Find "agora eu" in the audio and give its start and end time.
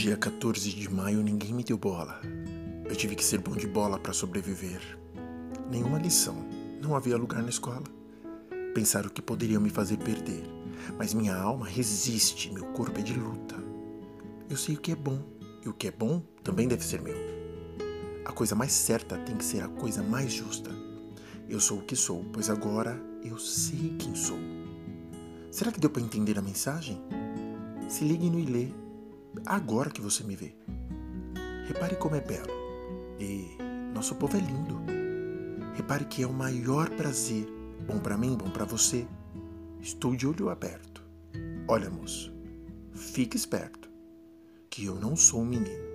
22.48-23.38